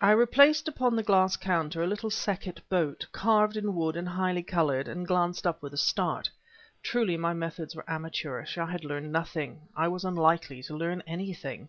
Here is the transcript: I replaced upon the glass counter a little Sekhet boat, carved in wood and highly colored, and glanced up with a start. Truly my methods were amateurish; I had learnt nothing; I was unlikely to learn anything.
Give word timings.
I 0.00 0.12
replaced 0.12 0.66
upon 0.66 0.96
the 0.96 1.02
glass 1.02 1.36
counter 1.36 1.82
a 1.82 1.86
little 1.86 2.08
Sekhet 2.08 2.66
boat, 2.70 3.06
carved 3.12 3.54
in 3.54 3.74
wood 3.74 3.96
and 3.96 4.08
highly 4.08 4.42
colored, 4.42 4.88
and 4.88 5.06
glanced 5.06 5.46
up 5.46 5.60
with 5.62 5.74
a 5.74 5.76
start. 5.76 6.30
Truly 6.82 7.18
my 7.18 7.34
methods 7.34 7.76
were 7.76 7.84
amateurish; 7.86 8.56
I 8.56 8.70
had 8.70 8.82
learnt 8.82 9.10
nothing; 9.10 9.68
I 9.76 9.88
was 9.88 10.06
unlikely 10.06 10.62
to 10.62 10.74
learn 10.74 11.02
anything. 11.06 11.68